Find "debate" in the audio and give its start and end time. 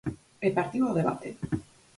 0.99-1.29